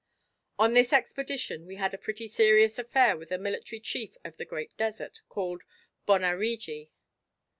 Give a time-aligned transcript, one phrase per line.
[0.57, 4.45] On this expedition we had a pretty serious affair with a military chief of the
[4.45, 5.61] great desert, called
[6.07, 6.89] Bon Arredji.